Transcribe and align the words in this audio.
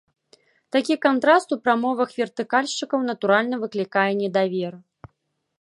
Такі 0.75 0.95
кантраст 1.05 1.53
у 1.57 1.57
прамовах 1.65 2.15
вертыкальшчыкаў, 2.21 3.07
натуральна, 3.13 3.55
выклікае 3.67 4.11
недавер. 4.23 4.73